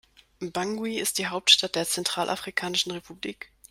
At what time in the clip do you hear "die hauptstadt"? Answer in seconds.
1.19-1.75